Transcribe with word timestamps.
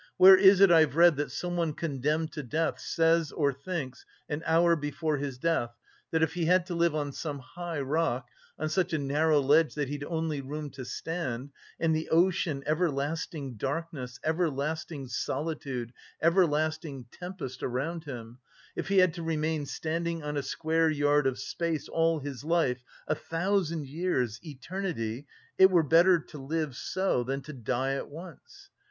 "Where 0.17 0.35
is 0.35 0.61
it 0.61 0.71
I've 0.71 0.95
read 0.95 1.15
that 1.17 1.29
someone 1.31 1.73
condemned 1.73 2.31
to 2.31 2.41
death 2.41 2.79
says 2.79 3.31
or 3.31 3.53
thinks, 3.53 4.03
an 4.29 4.41
hour 4.47 4.75
before 4.75 5.17
his 5.17 5.37
death, 5.37 5.77
that 6.09 6.23
if 6.23 6.33
he 6.33 6.45
had 6.45 6.65
to 6.65 6.73
live 6.73 6.95
on 6.95 7.11
some 7.11 7.37
high 7.37 7.79
rock, 7.81 8.27
on 8.57 8.67
such 8.69 8.93
a 8.93 8.97
narrow 8.97 9.39
ledge 9.39 9.75
that 9.75 9.89
he'd 9.89 10.03
only 10.05 10.41
room 10.41 10.71
to 10.71 10.85
stand, 10.85 11.51
and 11.79 11.95
the 11.95 12.09
ocean, 12.09 12.63
everlasting 12.65 13.57
darkness, 13.57 14.19
everlasting 14.23 15.07
solitude, 15.07 15.93
everlasting 16.19 17.05
tempest 17.11 17.61
around 17.61 18.05
him, 18.05 18.39
if 18.75 18.87
he 18.87 18.97
had 18.97 19.13
to 19.13 19.21
remain 19.21 19.67
standing 19.67 20.23
on 20.23 20.35
a 20.35 20.41
square 20.41 20.89
yard 20.89 21.27
of 21.27 21.37
space 21.37 21.87
all 21.87 22.17
his 22.19 22.43
life, 22.43 22.83
a 23.07 23.13
thousand 23.13 23.85
years, 23.85 24.39
eternity, 24.43 25.27
it 25.59 25.69
were 25.69 25.83
better 25.83 26.17
to 26.17 26.39
live 26.39 26.75
so 26.75 27.23
than 27.23 27.41
to 27.41 27.53
die 27.53 27.93
at 27.93 28.09
once! 28.09 28.71